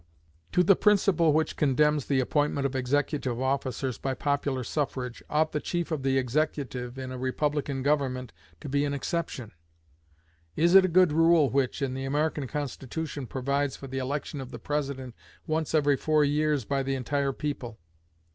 To 0.53 0.63
the 0.63 0.75
principle 0.75 1.31
which 1.31 1.55
condemns 1.55 2.07
the 2.07 2.19
appointment 2.21 2.65
of 2.65 2.75
executive 2.75 3.39
officers 3.39 3.99
by 3.99 4.15
popular 4.15 4.63
suffrage, 4.63 5.21
ought 5.29 5.51
the 5.51 5.59
chief 5.61 5.91
of 5.91 6.01
the 6.01 6.17
executive, 6.17 6.97
in 6.97 7.11
a 7.11 7.19
republican 7.19 7.83
government, 7.83 8.33
to 8.61 8.67
be 8.67 8.83
an 8.83 8.95
exception? 8.95 9.51
Is 10.55 10.73
it 10.73 10.85
a 10.85 10.95
good 10.97 11.13
rule 11.13 11.51
which, 11.51 11.83
in 11.83 11.93
the 11.93 12.05
American 12.05 12.47
Constitution, 12.47 13.27
provides 13.27 13.75
for 13.75 13.85
the 13.85 13.99
election 13.99 14.41
of 14.41 14.49
the 14.49 14.57
President 14.57 15.13
once 15.45 15.71
in 15.75 15.77
every 15.77 15.97
four 15.97 16.23
years 16.25 16.65
by 16.65 16.81
the 16.81 16.95
entire 16.95 17.31
people? 17.31 17.77